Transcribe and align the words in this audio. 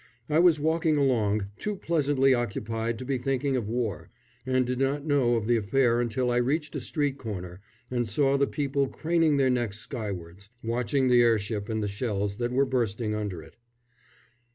I 0.31 0.39
was 0.39 0.59
walking 0.59 0.97
along, 0.97 1.45
too 1.59 1.75
pleasantly 1.75 2.33
occupied 2.33 2.97
to 2.97 3.05
be 3.05 3.19
thinking 3.19 3.55
of 3.55 3.69
war, 3.69 4.09
and 4.47 4.65
did 4.65 4.79
not 4.79 5.05
know 5.05 5.35
of 5.35 5.45
the 5.45 5.57
affair 5.57 6.01
until 6.01 6.31
I 6.31 6.37
reached 6.37 6.75
a 6.75 6.81
street 6.81 7.19
corner 7.19 7.61
and 7.91 8.09
saw 8.09 8.35
the 8.35 8.47
people 8.47 8.87
craning 8.87 9.37
their 9.37 9.51
necks 9.51 9.77
skywards, 9.77 10.49
watching 10.63 11.07
the 11.07 11.21
airship 11.21 11.69
and 11.69 11.83
the 11.83 11.87
shells 11.87 12.37
that 12.37 12.51
were 12.51 12.65
bursting 12.65 13.13
under 13.13 13.43
it. 13.43 13.57